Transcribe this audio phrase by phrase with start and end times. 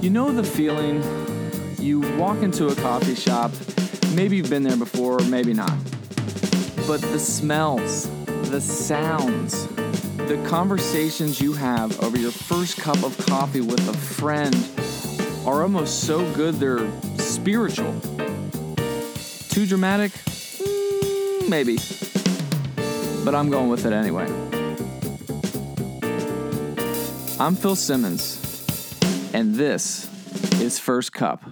[0.00, 1.02] You know the feeling?
[1.80, 3.50] You walk into a coffee shop,
[4.14, 5.76] maybe you've been there before, maybe not.
[6.86, 8.08] But the smells,
[8.48, 9.66] the sounds,
[10.28, 14.54] the conversations you have over your first cup of coffee with a friend
[15.44, 16.88] are almost so good they're
[17.18, 17.92] spiritual.
[19.48, 20.12] Too dramatic?
[20.12, 21.76] Mm, maybe.
[23.24, 24.26] But I'm going with it anyway.
[27.40, 28.37] I'm Phil Simmons,
[29.32, 30.08] and this
[30.60, 31.42] is First Cup.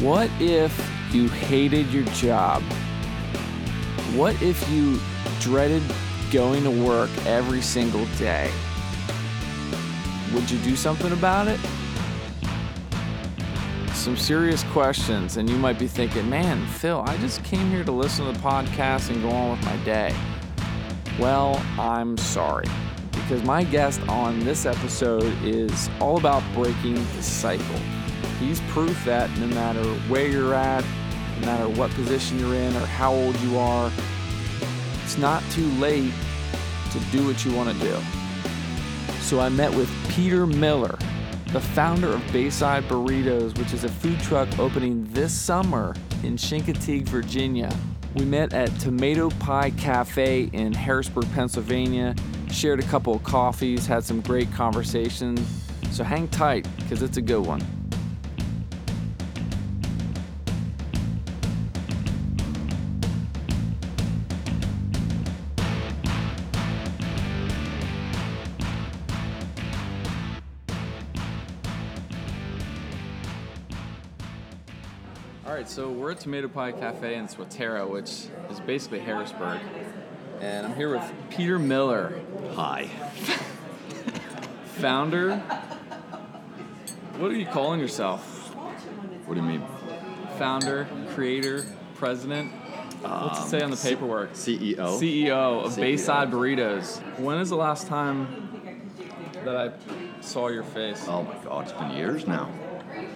[0.00, 0.76] What if
[1.12, 2.62] you hated your job?
[4.14, 4.98] What if you
[5.40, 5.82] dreaded
[6.32, 8.50] going to work every single day?
[10.34, 11.60] Would you do something about it?
[13.92, 17.92] Some serious questions, and you might be thinking, man, Phil, I just came here to
[17.92, 20.14] listen to the podcast and go on with my day.
[21.18, 22.66] Well, I'm sorry,
[23.12, 27.76] because my guest on this episode is all about breaking the cycle.
[28.40, 30.84] He's proof that no matter where you're at,
[31.40, 33.92] no matter what position you're in or how old you are,
[35.04, 36.12] it's not too late
[36.90, 38.21] to do what you want to do.
[39.32, 40.98] So I met with Peter Miller,
[41.54, 47.08] the founder of Bayside Burritos, which is a food truck opening this summer in Chincoteague,
[47.08, 47.74] Virginia.
[48.14, 52.14] We met at Tomato Pie Cafe in Harrisburg, Pennsylvania,
[52.50, 55.40] shared a couple of coffees, had some great conversations.
[55.92, 57.62] So hang tight, because it's a good one.
[75.72, 79.58] So we're at Tomato Pie Cafe in Swatara, which is basically Harrisburg.
[80.42, 82.20] And I'm here with Peter Miller,
[82.56, 82.88] Hi.
[84.76, 85.38] founder.
[87.16, 88.54] What are you calling yourself?
[89.24, 89.62] What do you mean?
[90.36, 92.52] Founder, creator, president?
[93.00, 94.34] What's it say on the um, paperwork?
[94.34, 94.76] CEO?
[94.76, 95.76] CEO of CEO.
[95.76, 96.98] Bayside Burritos.
[97.18, 98.90] When is the last time
[99.46, 101.06] that I saw your face?
[101.08, 102.50] oh my god, it's been years now.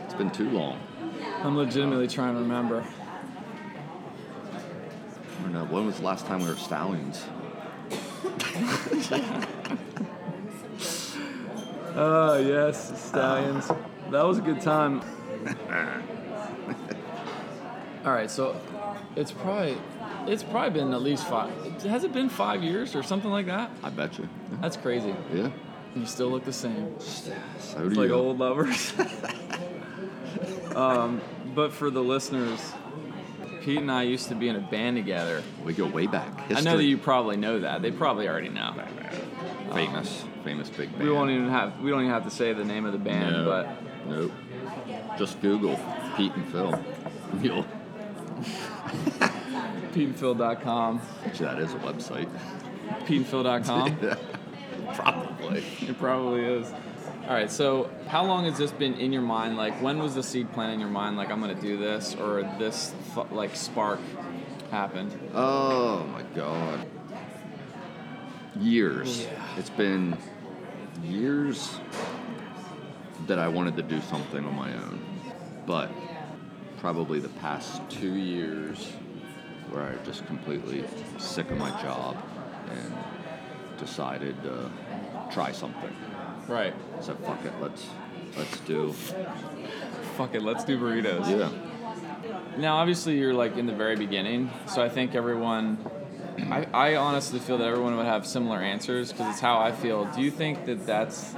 [0.07, 0.81] It's been too long.
[1.43, 2.85] I'm legitimately trying to remember.
[4.53, 5.65] I don't know.
[5.67, 7.25] When was the last time we were Stallions?
[11.99, 13.69] Oh, yes, Stallions.
[14.11, 15.01] That was a good time.
[18.05, 18.61] All right, so
[19.17, 19.79] it's probably
[20.27, 21.51] it's probably been at least five.
[21.85, 23.71] Has it been five years or something like that?
[23.83, 24.29] I bet you.
[24.61, 25.15] That's crazy.
[25.33, 25.49] Yeah.
[25.95, 27.01] You still look the same.
[27.01, 28.15] So It's like you.
[28.15, 28.93] old lovers.
[30.77, 31.21] um,
[31.55, 32.61] but for the listeners,
[33.63, 35.43] Pete and I used to be in a band together.
[35.65, 36.39] We go way back.
[36.43, 36.57] History.
[36.57, 37.83] I know that you probably know that.
[37.83, 38.75] They probably already know.
[39.73, 41.03] famous, famous big band.
[41.03, 43.33] We won't even have we don't even have to say the name of the band,
[43.33, 43.45] No.
[43.45, 43.69] but
[44.09, 44.33] Nope.
[45.19, 45.79] Just Google
[46.17, 46.85] Pete and Phil.
[47.43, 47.67] You'll.
[49.93, 51.01] PeteandPhil.com.
[51.25, 52.29] Actually, that is a website.
[53.07, 53.97] PeteandPhil.com.
[54.95, 55.65] Probably.
[55.81, 56.73] It probably is.
[57.27, 57.51] All right.
[57.51, 59.57] So, how long has this been in your mind?
[59.57, 61.17] Like, when was the seed plant in your mind?
[61.17, 63.99] Like, I'm going to do this, or this th- like spark
[64.71, 65.19] happened?
[65.35, 66.87] Oh my god.
[68.61, 69.23] Years.
[69.25, 69.59] Yeah.
[69.59, 70.17] It's been
[71.03, 71.81] years
[73.27, 75.05] that I wanted to do something on my own.
[75.67, 75.91] But
[76.79, 78.93] probably the past two years
[79.71, 80.85] where I just completely
[81.19, 82.17] sick of my job
[82.71, 82.95] and
[83.79, 84.71] decided to
[85.33, 85.95] try something.
[86.49, 86.75] Right.
[87.01, 87.87] So fuck it, let's
[88.37, 88.95] let's do
[90.17, 90.43] Fuck it.
[90.43, 91.29] Let's do burritos.
[91.29, 91.51] yeah.
[92.57, 95.79] Now, obviously, you're like in the very beginning, so I think everyone.
[96.51, 100.05] I, I honestly feel that everyone would have similar answers because it's how I feel.
[100.07, 101.35] Do you think that that's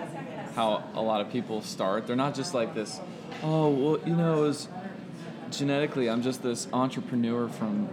[0.55, 2.07] how a lot of people start?
[2.07, 3.01] They're not just like this,
[3.43, 4.69] oh, well, you know, it was
[5.51, 7.89] genetically, I'm just this entrepreneur from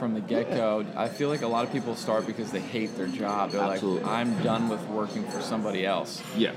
[0.00, 0.84] from the get go.
[0.96, 3.50] I feel like a lot of people start because they hate their job.
[3.50, 4.02] They're Absolutely.
[4.02, 6.22] like, I'm done with working for somebody else.
[6.34, 6.54] Yeah.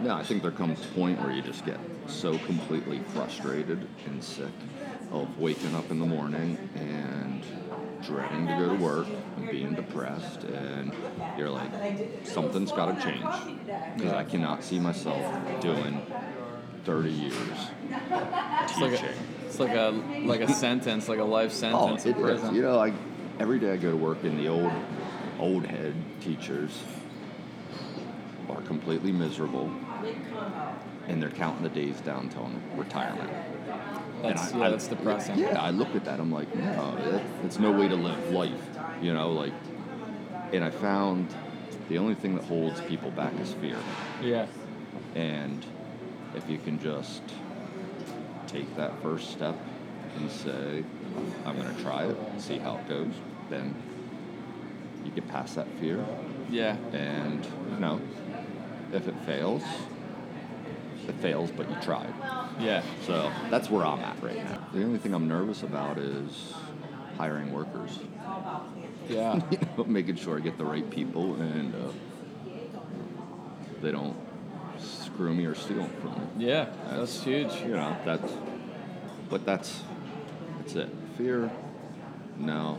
[0.00, 4.22] No, I think there comes a point where you just get so completely frustrated and
[4.22, 4.52] sick
[5.10, 7.42] of waking up in the morning and
[8.04, 9.06] dreading to go to work
[9.38, 10.92] and being depressed and
[11.38, 11.70] you're like
[12.24, 13.24] something's got to change
[13.96, 15.24] because I cannot see myself
[15.60, 16.02] doing
[16.84, 17.32] 30 years
[17.90, 19.08] It's like a, teaching.
[19.46, 22.50] It's like a like a sentence, like a life Oh, sentence it in prison.
[22.50, 22.56] is.
[22.56, 22.94] You know, like
[23.40, 24.72] every day I go to work and the old
[25.38, 26.82] old head teachers
[28.48, 29.70] are completely miserable,
[31.08, 33.30] and they're counting the days down till retirement.
[34.22, 35.38] That's, I- yeah, I- that's depressing.
[35.38, 36.20] Yeah, I look at that.
[36.20, 38.50] I'm like, no, it's no way to live life.
[39.02, 39.52] You know, like,
[40.52, 41.28] and I found
[41.88, 43.76] the only thing that holds people back is fear.
[44.22, 44.46] Yeah.
[45.14, 45.64] And
[46.34, 47.22] if you can just
[48.46, 49.56] take that first step
[50.16, 50.84] and say,
[51.44, 53.12] I'm going to try it, and see how it goes,
[53.50, 53.74] then
[55.04, 56.04] you get past that fear.
[56.50, 56.76] Yeah.
[56.92, 58.00] And, you know,
[58.92, 59.62] if it fails,
[61.06, 62.12] it fails, but you tried.
[62.60, 62.82] Yeah.
[63.04, 64.66] So that's where I'm at right now.
[64.72, 66.54] The only thing I'm nervous about is
[67.16, 67.98] hiring workers.
[69.08, 69.40] Yeah.
[69.50, 71.92] you know, making sure I get the right people and uh,
[73.82, 74.16] they don't
[75.16, 76.46] screw me or steal them from me.
[76.46, 76.66] Yeah.
[76.90, 77.54] That's huge.
[77.62, 78.30] You know, that's,
[79.30, 79.82] but that's,
[80.58, 80.90] that's it.
[81.16, 81.50] Fear,
[82.36, 82.78] no,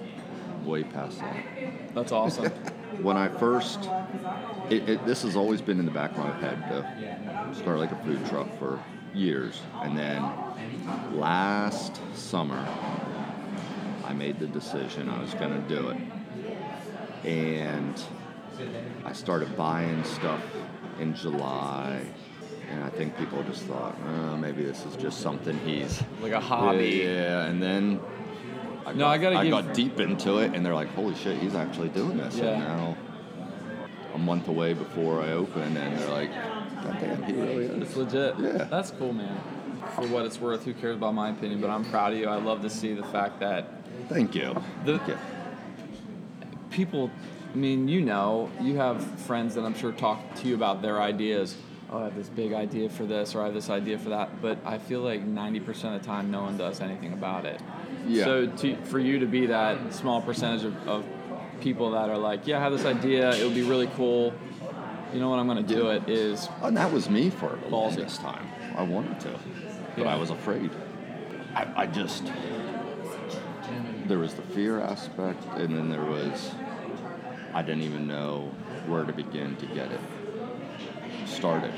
[0.64, 1.96] way past that.
[1.96, 2.52] That's awesome.
[3.02, 3.90] When I first,
[4.72, 7.92] it, it, this has always been in the back of my head to start like
[7.92, 8.82] a food truck for
[9.14, 9.62] years.
[9.84, 10.24] And then
[11.14, 12.66] last summer,
[14.06, 15.98] I made the decision I was going to do it.
[17.28, 18.02] And
[19.06, 20.42] I started buying stuff
[21.00, 22.02] in July.
[22.70, 26.40] And I think people just thought, oh, maybe this is just something he's Like a
[26.40, 27.02] hobby.
[27.06, 28.00] Yeah, and then
[28.86, 31.16] I No, got, I gotta I give- got deep into it, and they're like, "Holy
[31.16, 32.46] shit, he's actually doing this!" Yeah.
[32.52, 32.98] And now
[34.16, 36.34] a month away before I open, and they're like,
[36.84, 38.36] "God damn, he really is." It's legit.
[38.40, 38.64] Yeah.
[38.66, 39.38] That's cool, man.
[39.96, 41.62] For what it's worth, who cares about my opinion?
[41.62, 42.28] But I'm proud of you.
[42.28, 43.72] I love to see the fact that
[44.10, 44.54] Thank you.
[44.86, 45.18] The- Thank you.
[46.70, 47.10] people
[47.58, 51.56] mean you know you have friends that i'm sure talk to you about their ideas
[51.92, 54.42] oh i have this big idea for this or i have this idea for that
[54.42, 57.60] but i feel like 90% of the time no one does anything about it
[58.08, 58.26] Yeah.
[58.26, 61.06] so to, for you to be that small percentage of, of
[61.62, 64.34] people that are like yeah i have this idea it would be really cool
[65.14, 67.70] you know what i'm going to do it is And that was me for the
[67.70, 68.46] longest time.
[68.76, 69.32] I wanted to,
[69.96, 70.14] but Yeah.
[70.14, 70.70] I was afraid.
[71.56, 72.24] I, I just
[74.06, 76.52] there was the fear aspect, and then there was
[77.54, 78.52] I didn't even know
[78.88, 80.00] where to begin to get it
[81.26, 81.74] started.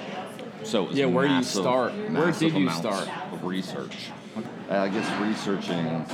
[0.64, 1.94] So it was Yeah, where do you start?
[1.94, 3.08] Where did you start?
[3.32, 4.12] Of research.
[4.70, 6.06] I guess researching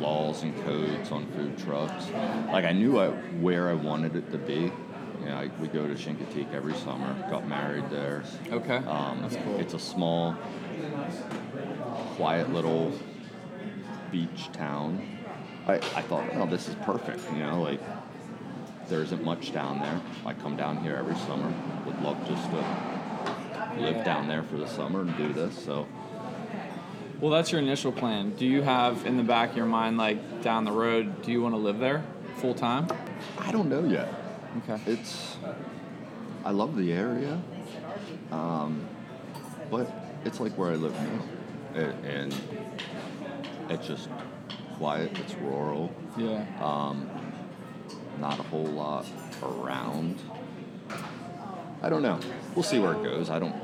[0.00, 2.10] laws and codes on food trucks.
[2.52, 4.72] Like I knew I, where I wanted it to be.
[5.20, 7.14] You know, I, we go to Chincoteague every summer.
[7.30, 8.24] Got married there.
[8.50, 10.36] okay Um, that's cool It's a small,
[12.16, 12.92] quiet little
[14.10, 15.06] beach town.
[15.68, 17.20] I, I thought, oh, this is perfect.
[17.32, 17.80] You know, like
[18.92, 20.00] there isn't much down there.
[20.26, 21.50] I come down here every summer.
[21.86, 25.58] Would love just to live down there for the summer and do this.
[25.64, 25.88] So
[27.18, 30.42] well that's your initial plan do you have in the back of your mind like
[30.42, 32.04] down the road do you want to live there
[32.38, 32.88] full time
[33.38, 34.12] I don't know yet.
[34.58, 35.36] okay It's
[36.44, 37.40] I love the area,
[38.32, 38.84] um,
[39.70, 39.88] but
[40.24, 41.22] it's like where I live now,
[41.80, 42.34] and, and
[43.70, 44.08] it's just
[44.76, 45.16] quiet.
[45.20, 45.94] It's rural.
[46.18, 47.08] yeah Um,
[48.18, 49.06] not a whole lot
[49.42, 50.18] around.
[51.82, 52.20] I don't know.
[52.54, 53.28] We'll see where it goes.
[53.30, 53.54] I don't.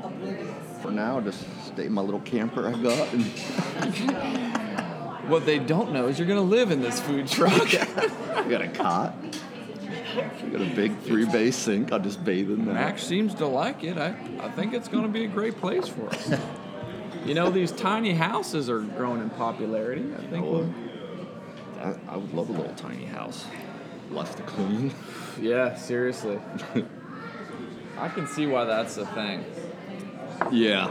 [0.81, 3.13] For now, just stay in my little camper I got.
[3.13, 3.23] And
[5.29, 7.53] What they don't know is you're gonna live in this food truck.
[8.35, 9.13] I got a cot.
[10.15, 11.91] I got a big three bay sink.
[11.91, 12.73] I'll just bathe in there.
[12.73, 13.97] Max seems to like it.
[13.97, 16.33] I, I think it's gonna be a great place for us.
[17.25, 20.05] you know, these tiny houses are growing in popularity.
[20.17, 20.45] I think.
[20.45, 20.73] Oh, we'll-
[21.79, 23.45] I, I would love a little tiny house.
[24.11, 24.93] Left to clean.
[25.39, 26.39] Yeah, seriously.
[27.97, 29.45] I can see why that's a thing.
[30.51, 30.89] Yeah.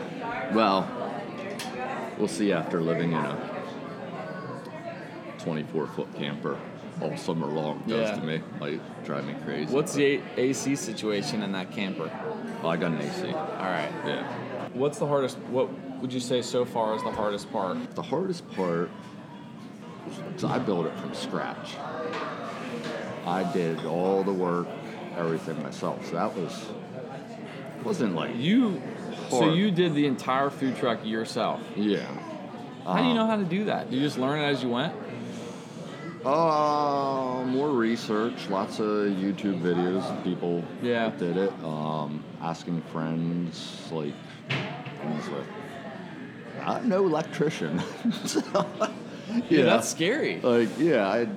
[0.54, 0.86] Well,
[2.18, 3.36] we'll see after living in a
[5.38, 6.58] 24 foot camper
[7.00, 8.16] all summer long does Yeah.
[8.16, 8.40] to me.
[8.60, 9.72] Might drive me crazy.
[9.72, 12.10] What's the A- AC situation in that camper?
[12.62, 13.26] Oh, I got an AC.
[13.32, 13.90] All right.
[14.04, 14.26] Yeah.
[14.74, 15.38] What's the hardest?
[15.50, 15.68] What
[16.00, 17.76] would you say so far is the hardest part?
[17.94, 18.90] The hardest part
[20.36, 21.76] is I built it from scratch.
[23.28, 24.66] I did all the work,
[25.16, 26.04] everything myself.
[26.06, 26.66] So that was
[27.84, 28.80] wasn't like You.
[29.30, 31.60] So you did the entire food truck yourself.
[31.76, 32.06] yeah.
[32.84, 33.92] How do you know how to do that?
[33.92, 34.94] You just learn it as you went?
[36.24, 41.10] Uh, more research, lots of YouTube videos of people Yeah.
[41.10, 41.52] that did it.
[41.62, 44.14] Um, asking friends, like,
[45.00, 45.46] things with,
[46.64, 47.80] I'm no electrician.
[48.24, 48.40] so,
[49.48, 50.40] Yeah, that's scary.
[50.40, 51.28] like, yeah, I,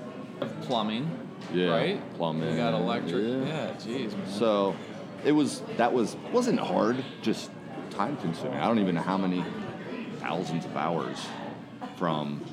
[0.63, 1.09] Plumbing.
[1.53, 2.13] Yeah, Right.
[2.15, 2.51] plumbing.
[2.51, 3.47] You got electric.
[3.47, 3.73] Yeah.
[3.79, 4.13] Jeez.
[4.27, 4.75] So,
[5.23, 7.51] it was that was wasn't hard, just
[7.91, 8.57] time consuming.
[8.57, 9.43] I don't even know how many
[10.19, 11.17] thousands of hours
[11.97, 12.43] from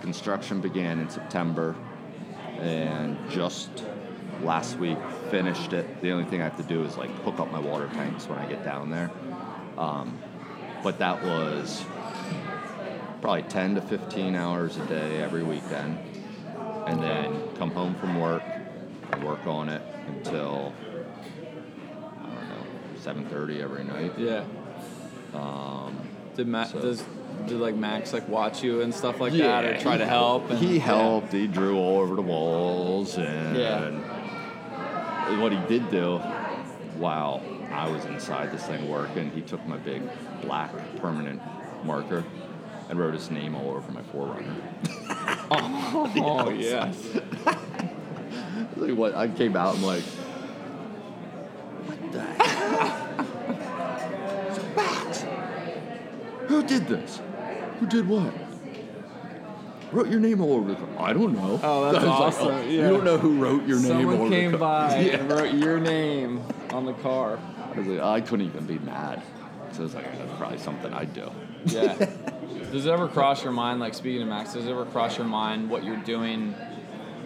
[0.00, 1.76] construction began in September
[2.60, 3.84] and just
[4.42, 4.98] last week,
[5.30, 6.00] finished it.
[6.00, 8.38] The only thing I have to do is like hook up my water tanks when
[8.38, 9.10] I get down there.
[9.76, 10.18] Um,
[10.82, 11.84] but that was
[13.20, 15.98] probably 10 to 15 hours a day every weekend.
[16.88, 18.42] And then come home from work
[19.12, 20.72] and work on it until,
[22.22, 22.64] I don't know,
[23.28, 24.12] 7.30 every night.
[24.18, 24.44] Yeah.
[25.34, 25.96] Um,
[26.34, 27.04] Did So- does
[27.46, 30.50] did like Max like watch you and stuff like that or try he to help?
[30.50, 30.82] And, he yeah.
[30.82, 31.32] helped.
[31.32, 33.90] He drew all over the walls, and Yeah.
[35.40, 36.18] what he did do,
[36.96, 37.42] while
[37.72, 40.02] I was inside this thing working, he took my big
[40.42, 41.40] black permanent
[41.84, 42.24] marker
[42.88, 44.54] and wrote his name all over my 4Runner.
[45.50, 46.96] Oh yes.
[48.76, 50.02] Like what I came out and I'm like,
[51.86, 53.04] what the hell?
[54.54, 55.24] So, Max,
[56.48, 57.20] who did this?
[57.80, 58.32] Who did what?
[59.90, 60.76] Wrote your name all over the.
[60.76, 60.88] car.
[60.98, 61.58] I don't know.
[61.62, 62.48] Oh, that's I was like, awesome.
[62.48, 62.70] oh, Yeah.
[62.70, 64.88] You don't know who wrote your name Someone came the car.
[64.90, 65.16] by Yeah.
[65.16, 67.38] and wrote your name on the car.
[67.74, 69.22] I, was like, I couldn't even be mad.
[69.72, 71.30] So it's like that's probably something I'd do.
[71.66, 71.94] Yeah.
[72.70, 75.26] does it ever cross your mind, like speaking of Max, does it ever cross your
[75.26, 76.54] mind what you're doing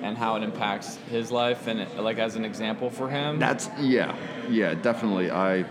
[0.02, 3.38] and how it impacts his life and it, like as an example for him?
[3.38, 4.16] That's yeah,
[4.48, 5.30] yeah, definitely.
[5.30, 5.64] I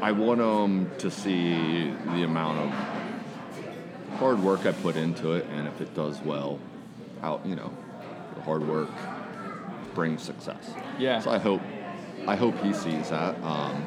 [0.00, 5.66] I want him to see the amount of hard work I put into it, and
[5.66, 6.58] if it does well,
[7.20, 7.72] how you know,
[8.34, 8.90] the hard work
[9.94, 10.70] brings success.
[10.98, 11.20] Yeah.
[11.20, 11.62] So I hope
[12.26, 13.42] I hope he sees that.
[13.42, 13.86] Um,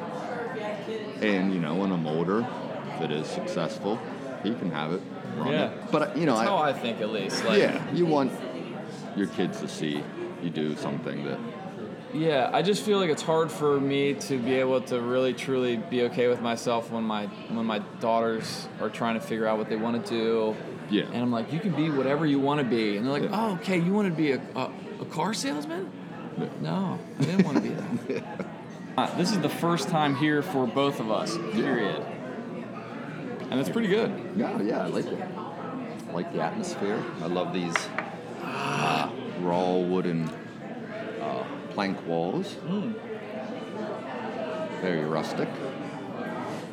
[1.20, 2.46] and you know, when I'm older,
[3.02, 3.98] if it is successful,
[4.42, 5.02] he can have it.
[5.36, 5.66] Run Yeah.
[5.70, 5.90] it.
[5.90, 7.44] But you know, That's I, how I think at least.
[7.44, 8.32] Like, yeah, you want
[9.16, 10.02] your kids to see
[10.42, 11.38] you do something that
[12.14, 15.76] Yeah, I just feel like it's hard for me to be able to really truly
[15.76, 19.68] be okay with myself when my when my daughters are trying to figure out what
[19.68, 20.56] they want to do.
[20.90, 21.04] Yeah.
[21.04, 23.40] And I'm like, you can be whatever you want to be, and they're like, Yeah.
[23.50, 25.90] oh, okay, you want to be a, a, a car salesman?
[26.60, 27.68] No, I didn't want to be
[28.14, 28.24] that.
[28.98, 31.38] Uh, this is the first time here for both of us.
[31.52, 32.04] Period.
[33.50, 34.12] And it's pretty good.
[34.36, 35.20] Yeah, yeah, I like it.
[35.20, 37.02] I like the atmosphere.
[37.22, 37.74] I love these
[38.42, 40.28] uh, raw wooden
[41.20, 42.56] uh, plank walls.
[44.80, 45.48] Very rustic.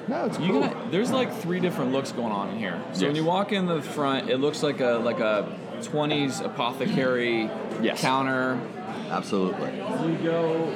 [0.08, 0.62] No, it's You cool.
[0.62, 2.82] got, there's like three different looks going on in here.
[2.94, 7.50] So when you walk in the front, it looks like a like a 20s apothecary
[7.82, 8.00] Yes.
[8.02, 8.60] counter.
[9.10, 9.72] Absolutely.
[9.76, 10.72] You go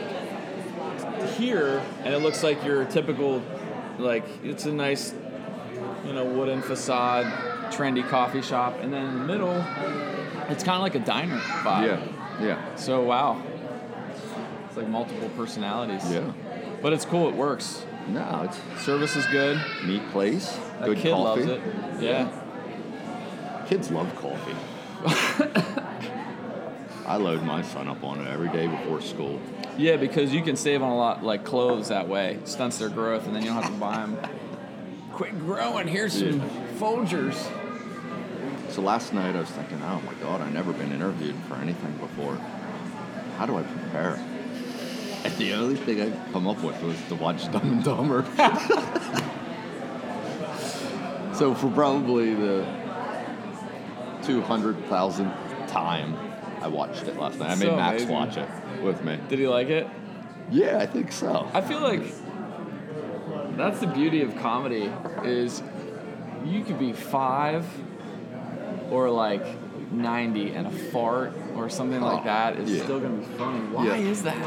[1.38, 3.42] here, and it looks like your typical,
[3.98, 5.14] like it's a nice,
[6.06, 7.26] you know, wooden facade,
[7.72, 9.56] trendy coffee shop, and then in the middle,
[10.50, 11.86] it's kind of like a diner vibe.
[12.40, 13.42] Yeah, yeah, So wow,
[14.68, 16.10] it's like multiple personalities.
[16.12, 16.32] yeah.
[16.82, 17.30] But it's cool.
[17.30, 17.84] It works.
[18.08, 19.62] No, it's Service is good.
[19.86, 20.58] neat place.
[20.80, 21.44] That Good kid coffee.
[21.44, 21.62] loves it.
[22.02, 23.64] Yeah.
[23.68, 24.56] Kids love coffee.
[27.06, 29.40] I load my son up on it every day before school.
[29.78, 32.40] Yeah, because you can save on a lot like clothes that way.
[32.46, 34.18] Stunts their growth, and then you don't have to buy them.
[35.22, 35.88] Quit growing.
[35.88, 36.42] Here's some.
[36.80, 37.36] Folgers.
[38.72, 41.92] So last night I was thinking, oh my god, I've never been interviewed for anything
[41.98, 42.38] before.
[43.38, 44.16] How do I prepare?
[45.24, 48.26] And the only thing I come up with was to watch Dumb and Dumber.
[51.36, 52.66] so for probably the
[54.24, 55.36] two hundred thousandth
[55.68, 56.18] time,
[56.64, 57.52] I watched it last night.
[57.52, 58.10] I made So Max amazing.
[58.10, 58.50] watch it
[58.82, 59.20] with me.
[59.30, 59.86] Did he like it?
[60.50, 61.48] Yeah, I think so.
[61.54, 62.02] I feel like
[63.62, 64.92] that's the beauty of comedy
[65.24, 65.62] is
[66.46, 67.66] you could be five
[68.90, 69.46] or like
[69.92, 72.84] 90 and a fart or something like Oh, that is yeah.
[72.84, 73.60] still gonna be funny.
[73.72, 73.96] Why Yeah.
[73.96, 74.38] is that?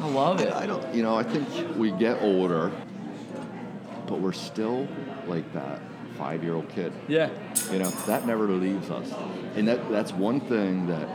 [0.00, 0.52] I love it.
[0.52, 2.72] I don't, you know, I think we get older,
[4.06, 4.88] but we're still
[5.26, 5.80] like that
[6.18, 6.92] five-year-old kid.
[7.08, 7.30] Yeah.
[7.70, 9.12] You know, that never leaves us.
[9.56, 11.08] And that that's one thing that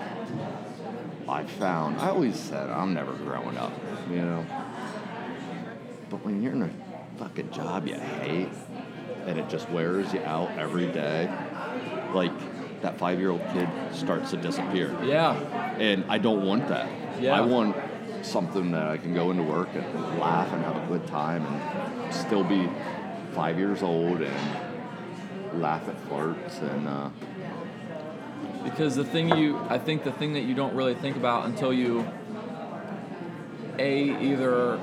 [1.28, 2.00] I found.
[2.00, 3.74] I always said I'm never growing up,
[4.10, 4.46] you know.
[6.10, 6.70] But when you're in a
[7.18, 8.50] fucking job you hate
[9.26, 11.30] and it just wears you out every day,
[12.14, 12.32] like
[12.82, 14.96] that five year old kid starts to disappear.
[15.04, 15.34] Yeah.
[15.80, 16.90] And I don't want that.
[17.22, 17.34] Yeah.
[17.34, 17.76] I want
[18.22, 22.14] something that I can go into work and laugh and have a good time and
[22.14, 22.70] still be
[23.34, 27.10] five years old and laugh at flirts and uh,
[28.64, 31.74] Because the thing you, I think the thing that you don't really think about until
[31.74, 32.06] you,
[33.80, 34.80] A, either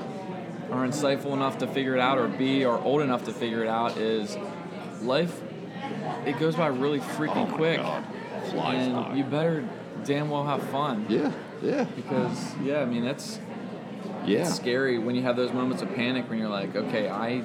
[0.71, 3.67] are insightful enough to figure it out, or B, are old enough to figure it
[3.67, 4.37] out, is
[5.01, 5.41] life,
[6.25, 7.77] it goes by really freaking oh quick.
[7.77, 8.03] God,
[8.51, 9.13] flies and by.
[9.15, 9.67] you better
[10.03, 11.05] damn well have fun.
[11.09, 11.31] yeah,
[11.61, 13.39] yeah, Because, yeah, I mean, that's
[14.25, 14.39] yeah.
[14.39, 17.43] it's scary when you have those moments of panic when you're like, okay, I,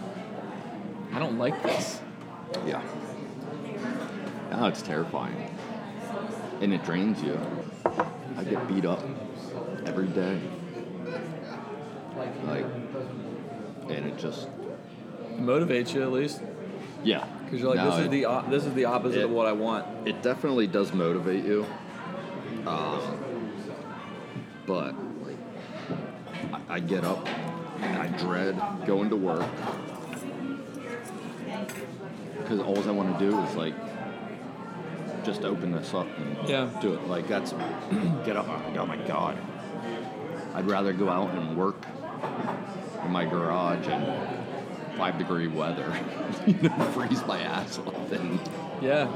[1.13, 2.01] I don't like this.
[2.67, 2.83] Yeah.
[4.51, 5.57] No, it's terrifying.
[6.61, 7.39] And it drains you.
[8.37, 9.03] I get beat up
[9.87, 10.41] every day.
[12.47, 12.65] Like,
[13.89, 14.49] and it just
[15.39, 16.43] Motivates you at least,
[17.03, 17.25] yeah.
[17.45, 19.47] because you're like, No, this is it- the op- this is the opposite of what
[19.47, 19.87] I want.
[20.07, 21.65] it definitely does motivate you.
[22.67, 23.01] Um,
[24.67, 24.95] but
[26.69, 27.27] I, I get up
[27.81, 29.47] and I dread going to work
[32.37, 33.75] because all I want to do is like
[35.25, 36.69] just open this up and Yeah.
[36.81, 37.07] do it.
[37.09, 37.53] Like that's
[38.25, 38.47] get up.
[38.49, 39.39] Like, oh my god.
[40.55, 42.00] I'd rather go out and work in
[43.11, 45.93] my garage in five degree weather,
[46.47, 48.41] you know, freeze my ass off and
[48.81, 49.11] Yeah.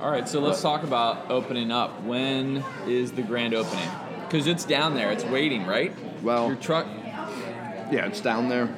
[0.00, 2.02] All right, so let's talk about opening up.
[2.04, 3.88] When is the grand opening?
[4.26, 5.92] Because it's down there, it's waiting, right?
[6.22, 6.86] Well- your truck.
[7.90, 8.68] yeah, it's down there.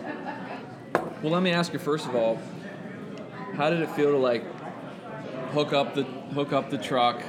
[1.22, 2.40] Well, let me ask you first of all,
[3.54, 4.42] how did it feel to like
[5.52, 7.22] hook up the hook up the truck,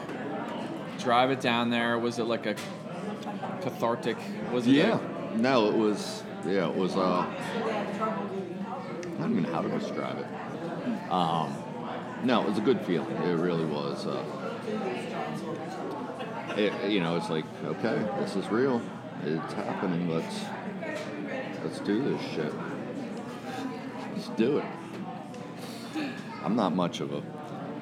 [0.98, 2.00] drive it down there?
[2.00, 2.56] Was it like a
[3.62, 4.18] cathartic?
[4.52, 4.72] Was it?
[4.72, 4.94] Yeah.
[4.96, 5.02] like-
[5.36, 6.24] No, it was.
[6.46, 6.96] Yeah, it was.
[6.96, 7.26] Uh,
[9.02, 11.12] I don't even know how to describe it.
[11.12, 11.56] Um,
[12.24, 13.16] no, it was a good feeling.
[13.18, 14.06] It really was.
[14.06, 14.24] Uh,
[16.58, 18.82] it, you know, it's like, okay, this is real.
[19.24, 20.10] It's happening.
[20.10, 20.42] Let's
[21.64, 22.54] let's do this shit.
[24.16, 24.66] Let's do it.
[26.44, 27.22] I'm not much of a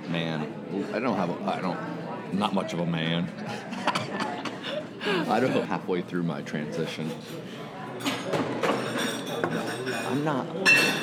[0.10, 0.52] man.
[0.94, 1.30] I don't have.
[1.30, 2.34] A, I don't.
[2.34, 3.30] Not much of a man.
[5.04, 7.12] I don't know halfway through my transition.
[10.08, 10.46] I'm not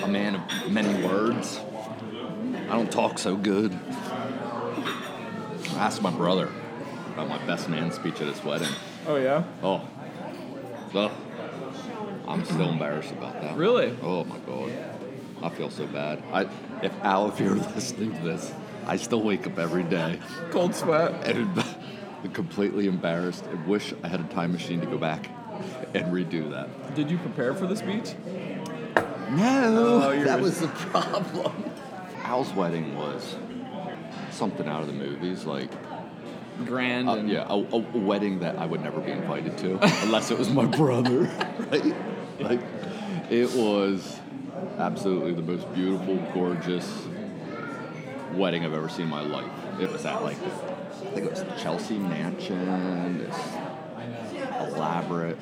[0.02, 1.58] a man of many words.
[2.68, 3.72] I don't talk so good.
[5.72, 6.50] I asked my brother
[7.14, 8.68] about my best man speech at his wedding.
[9.06, 9.44] Oh yeah.
[9.62, 9.86] Oh,
[10.94, 11.10] ugh.
[12.26, 13.56] I'm still embarrassed about that.
[13.56, 13.96] Really?
[14.02, 14.70] Oh my god,
[15.42, 16.22] I feel so bad.
[16.32, 16.42] I,
[16.82, 18.52] if Al, if you're listening to this,
[18.86, 21.26] I still wake up every day Cold sweat.
[21.26, 21.64] and
[22.32, 25.28] completely embarrassed and wish I had a time machine to go back
[25.94, 26.94] and redo that.
[26.94, 28.14] Did you prepare for the speech?
[29.30, 31.52] No, Oh, that was the problem.
[32.24, 33.36] Al's wedding was
[34.30, 35.70] something out of the movies, like
[36.66, 40.30] Grand uh, and yeah, a, a wedding that I would never be invited to unless
[40.30, 41.20] it was my brother,
[41.70, 41.94] right?
[42.40, 42.60] Like
[43.30, 44.18] it was
[44.78, 47.04] absolutely the most beautiful, gorgeous
[48.34, 49.50] wedding I've ever seen in my life.
[49.80, 50.36] It was at like
[51.00, 53.36] I think it was the Chelsea Mansion, this
[54.60, 55.38] elaborate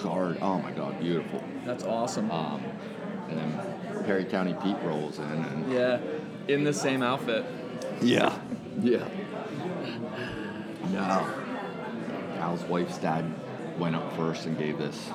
[0.00, 0.38] guard.
[0.40, 1.42] Oh my god, beautiful.
[1.64, 2.30] That's awesome.
[2.30, 2.62] Um,
[3.28, 5.98] and then Perry County Pete rolls in, and yeah,
[6.48, 7.44] in the same outfit.
[8.00, 8.38] yeah,
[8.80, 9.08] yeah.
[10.92, 11.26] No.
[12.38, 13.24] Al's wife's dad
[13.78, 15.10] went up first and gave this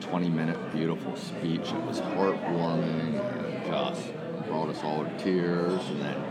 [0.00, 1.60] 20 minute beautiful speech.
[1.68, 4.10] It was heartwarming and just
[4.46, 5.80] brought us all to tears.
[5.88, 6.22] And then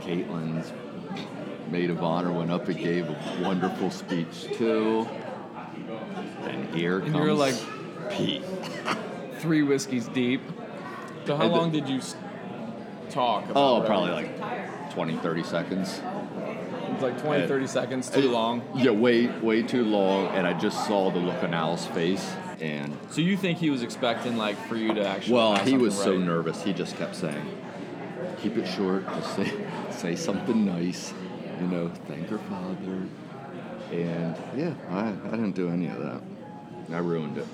[0.00, 0.72] Caitlin's
[1.70, 5.08] maid of honor went up and gave a wonderful speech too.
[6.44, 7.56] And here And comes you're like-
[8.10, 8.42] Pete.
[9.38, 10.40] Three whiskeys deep.
[11.26, 12.00] So how And the- long did you
[13.10, 13.44] talk?
[13.50, 13.86] About Oh, whatever?
[13.86, 16.00] probably like 20, 30 seconds.
[16.92, 18.62] It's like 20, and- 30 seconds too long.
[18.74, 20.26] Yeah, way, way too long.
[20.28, 22.34] And I just saw the look on Al's face.
[22.60, 25.34] And So you think he was expecting like for you to actually?
[25.34, 26.62] well, he was something so nervous.
[26.62, 27.44] He just kept saying,
[28.40, 29.04] "Keep it short.
[29.16, 29.52] Just say,
[29.90, 31.12] say something nice.
[31.60, 33.02] You know, thank your father."
[33.92, 36.20] And yeah, I, I didn't do any of that.
[36.92, 37.46] I ruined it.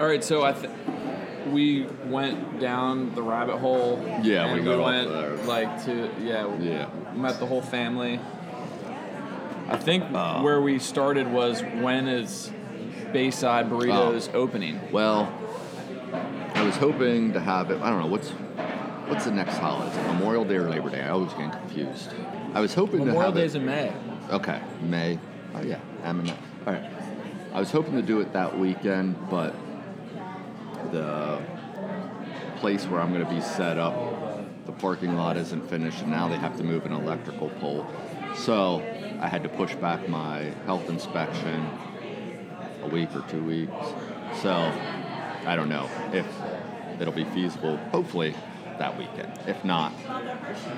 [0.00, 0.72] All right, so I th-
[1.50, 4.02] we went down the rabbit hole.
[4.22, 5.36] Yeah, and we got off went there.
[5.46, 6.88] like to yeah, Yeah.
[7.14, 8.18] met the whole family.
[9.68, 10.40] I think Uh.
[10.40, 12.50] where we started was when is
[13.12, 14.80] Bayside Burritos opening?
[14.90, 15.30] Well,
[16.54, 17.80] I was hoping to have it.
[17.82, 18.32] I don't know what's
[19.10, 20.06] what's the next holiday.
[20.06, 21.02] Memorial Day or Labor Day?
[21.02, 22.10] I always get confused.
[22.54, 23.58] I was hoping Memorial to Memorial have Day's it.
[23.58, 23.92] in May.
[24.30, 25.18] Okay, May.
[25.54, 26.36] Oh yeah, I'm in May.
[26.66, 26.90] All right.
[27.52, 29.54] I was hoping to do it that weekend, but
[30.92, 31.42] the
[32.58, 36.28] place where I'm going to be set up, the parking lot isn't finished, and now
[36.28, 37.86] they have to move an electrical pole.
[38.36, 38.80] So
[39.20, 41.68] I had to push back my health inspection
[42.82, 43.72] a week or two weeks.
[44.40, 46.26] So I don't know if
[47.00, 47.76] it'll be feasible.
[47.90, 48.34] Hopefully
[48.80, 49.30] that weekend.
[49.46, 49.92] If not,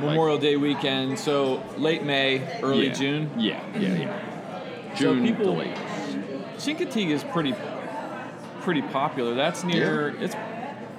[0.01, 2.93] Memorial Day weekend, so late May, early yeah.
[2.93, 3.31] June.
[3.39, 4.19] Yeah, yeah, yeah.
[4.19, 4.97] Hmm.
[4.97, 5.83] So June people- the latest.
[6.59, 7.55] Chincoteague is pretty
[8.61, 9.35] pretty popular.
[9.35, 10.11] That's near.
[10.21, 10.35] It's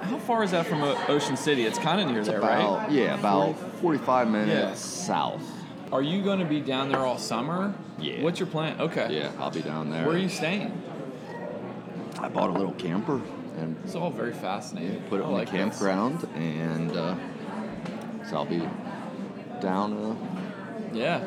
[0.02, 1.64] how far is that from O- Ocean City?
[1.64, 2.90] It's kind of near It's there, about right?
[2.90, 4.74] yeah, about 45 minutes Yeah.
[4.74, 5.42] south.
[5.92, 7.72] Are you going to be down there all summer?
[7.98, 8.22] Yeah.
[8.22, 8.78] What's your plan?
[8.80, 9.08] Okay.
[9.16, 10.04] Yeah, I'll be down there.
[10.04, 10.72] Where are you staying?
[12.20, 13.20] I bought a little camper
[13.56, 15.02] and It's all very fascinating.
[15.08, 15.60] put it on like the this.
[15.78, 17.14] campground, and uh,
[18.28, 18.62] so I'll be
[19.60, 20.14] down, uh,
[20.92, 21.20] Yeah.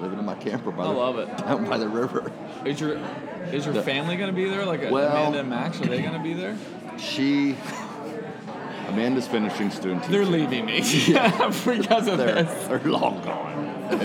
[0.00, 1.36] living in my camper by I the, love it.
[1.38, 2.30] down by the river.
[2.64, 2.98] Is your
[3.52, 4.64] is your The- family gonna be there?
[4.66, 6.56] Like Well- Amanda and Max, are they gonna be there?
[6.98, 7.56] She,
[8.88, 12.66] Amanda's finishing student They're leaving me because of They're, this.
[12.68, 14.00] they're long gone.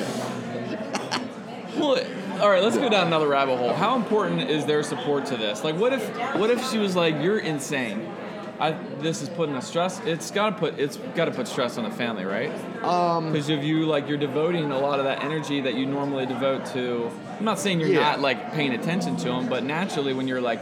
[1.77, 1.97] Well,
[2.41, 3.73] all right, let's go down another rabbit hole.
[3.73, 5.63] How important is their support to this?
[5.63, 6.03] Like, what if
[6.37, 8.11] what if she was like, "You're insane.
[8.57, 8.71] I,
[9.01, 9.99] this is putting a stress.
[10.05, 12.51] It's got to put it's got to put stress on the family, right?
[12.83, 16.25] Um, Because if you like, you're devoting a lot of that energy that you normally
[16.25, 17.11] devote to.
[17.37, 17.99] I'm not saying you're Yeah.
[18.11, 20.61] not like paying attention to them, but naturally, when you're like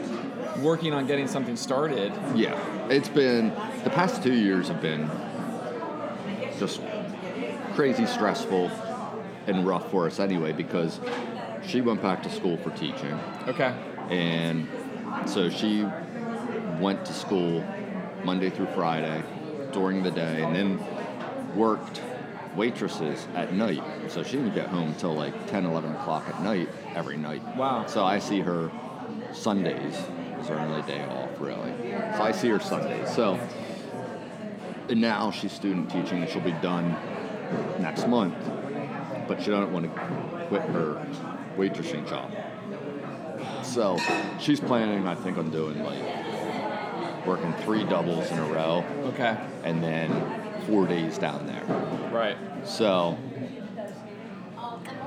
[0.59, 2.57] working on getting something started, Yeah,
[2.89, 3.51] it's been
[3.83, 5.07] the past two years have been
[6.59, 6.81] just
[7.75, 8.71] crazy stressful
[9.47, 10.99] and rough for us anyway because
[11.65, 13.19] she went back to school for teaching.
[13.47, 13.73] Okay,
[14.10, 14.67] and
[15.26, 15.86] so she
[16.80, 17.63] went to school
[18.23, 19.23] Monday through Friday
[19.71, 22.02] during the day and then worked
[22.56, 23.84] waitresses at night.
[24.08, 27.41] So she didn't get home until like 10 11 o'clock at night every night.
[27.56, 27.86] Wow.
[27.88, 28.71] so I see her
[29.32, 29.95] Sundays.
[30.39, 31.71] Is her only day off really.
[32.17, 33.13] So I see her Sundays.
[33.13, 33.39] So
[34.89, 36.91] and now she's student teaching and she'll be done
[37.80, 38.36] next month.
[39.28, 41.08] But she doesn't want to quit her
[41.57, 42.31] waitressing job
[43.63, 43.97] so
[44.39, 49.81] she's planning, I think, on doing like working three doubles in a row okay, and
[49.81, 50.11] then
[50.67, 51.63] four days down there.
[52.11, 52.37] right.
[52.65, 53.17] So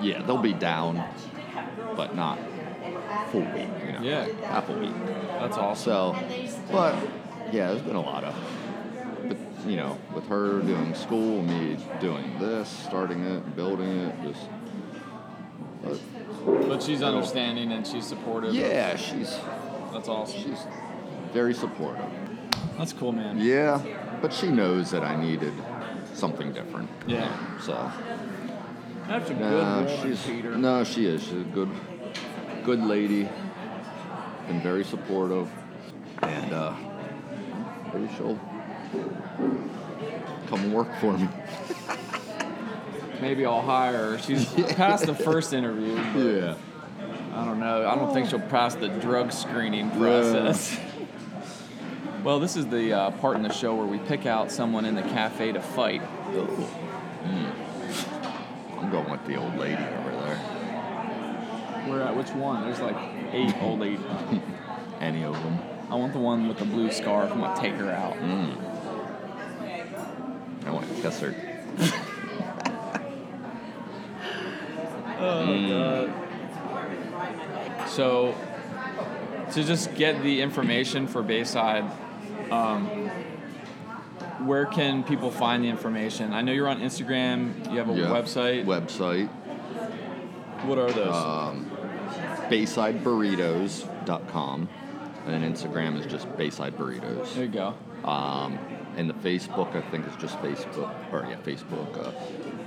[0.00, 1.02] yeah, they'll be down,
[1.94, 2.38] but not
[3.30, 3.68] full week.
[3.86, 4.26] You know, Yeah.
[4.46, 4.94] half a week.
[5.38, 5.84] That's awesome.
[5.84, 6.94] So, but
[7.52, 8.34] yeah, there's been a lot of,
[9.28, 9.36] but
[9.68, 14.48] you know, with her doing school, me doing this, starting it, building it, just.
[15.82, 15.98] But
[16.46, 18.54] But she's understanding and she's supportive.
[18.54, 19.36] yeah, she's
[19.92, 20.40] That's awesome.
[20.42, 20.60] she's
[21.32, 22.04] very supportive.
[22.78, 23.38] That's cool, man.
[23.40, 23.80] Yeah,
[24.22, 25.52] but she knows that I needed
[26.14, 26.88] something different.
[27.06, 27.28] Yeah.
[27.60, 27.90] So
[29.08, 30.56] That's a good no, woman, she's Peter.
[30.56, 31.22] no, she is.
[31.22, 31.70] She's a good,
[32.64, 33.28] good lady.
[34.46, 35.50] Been very supportive,
[36.22, 36.74] and uh,
[37.92, 38.38] maybe she'll
[40.46, 41.28] come work for me.
[43.20, 44.18] Maybe I'll hire her.
[44.18, 45.96] She's passed the first interview.
[45.96, 46.54] but Yeah.
[47.34, 47.86] I don't know.
[47.86, 50.78] I don't think she'll pass the drug screening process.
[52.24, 54.94] well, this is the uh, part in the show where we pick out someone in
[54.94, 56.00] the cafe to fight.
[56.32, 57.52] Mm.
[58.78, 61.84] I'm going with the old lady over there.
[61.88, 62.64] We're at which one?
[62.64, 62.96] There's like
[63.32, 64.00] eight old ladies.
[65.00, 65.58] Any of them.
[65.90, 67.30] I want the one with the blue scarf.
[67.30, 68.14] I'm gonna take her out.
[68.14, 68.56] Mm.
[70.66, 71.34] I want to kiss her.
[75.18, 76.12] Oh,
[77.86, 78.34] So,
[79.52, 81.84] to just get the information for Bayside,
[82.50, 82.86] um,
[84.44, 86.34] where can people find the information?
[86.34, 87.70] I know you're on Instagram.
[87.72, 88.06] You have a Yeah.
[88.06, 88.64] website.
[88.66, 89.28] Website.
[90.64, 91.14] what are those?
[91.14, 91.70] um,
[92.50, 94.68] BaysideBurritos.com.
[95.26, 97.34] And then Instagram is just Bayside Burritos.
[97.34, 97.74] there you go.
[98.04, 98.58] Um,
[98.96, 101.96] and the Facebook, I think, is just Facebook, or yeah, Facebook.
[101.98, 102.12] Uh,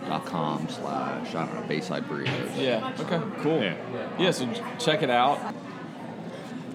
[0.07, 2.57] dot com slash I don't know Bayside Burritos.
[2.57, 2.93] Yeah.
[2.99, 3.21] Okay.
[3.41, 3.61] Cool.
[3.61, 3.75] Yeah.
[4.19, 4.31] Yeah.
[4.31, 4.47] So
[4.79, 5.53] check it out.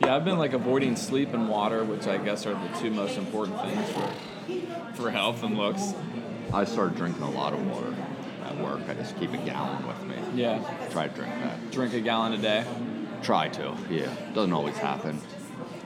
[0.02, 3.16] Yeah, I've been like avoiding sleep and water, which I guess are the two most
[3.16, 5.94] important things for for health and looks.
[6.52, 7.94] I started drinking a lot of water
[8.44, 8.82] at work.
[8.88, 10.16] I just keep a gallon with me.
[10.40, 10.58] Yeah.
[10.90, 11.70] Try to drink that.
[11.72, 12.64] Drink a gallon a day.
[13.22, 13.74] Try to.
[13.90, 14.14] Yeah.
[14.34, 15.18] Doesn't always happen.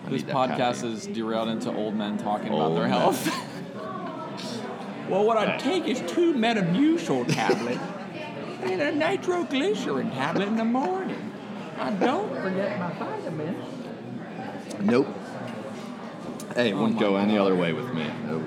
[0.07, 0.93] I This podcast caffeine.
[0.93, 2.91] is derailed into old men talking about their men.
[2.99, 3.45] health.
[5.09, 7.81] well, what I take is two Metamucil tablets
[8.63, 11.33] and a nitroglycerin tablet in the morning.
[11.79, 13.65] I don't forget my vitamins.
[14.81, 15.07] Nope.
[16.55, 18.07] Hey, it Oh wouldn't go any other way with me.
[18.27, 18.45] No.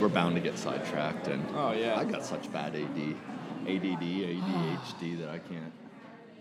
[0.00, 1.98] We're bound to get sidetracked, and Oh yeah.
[1.98, 2.98] I got such bad AD,
[3.66, 5.72] ADD, ADHD that I can't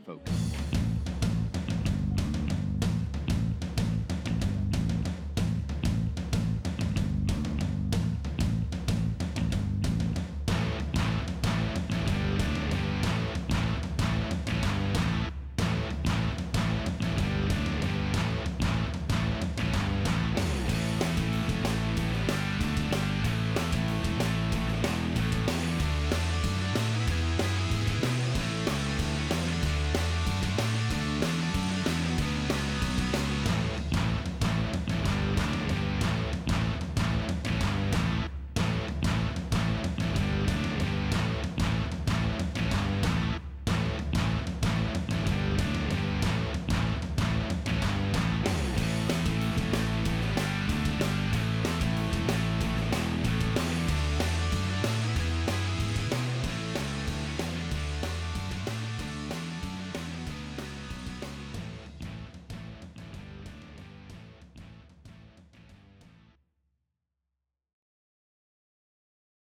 [0.06, 0.62] focus.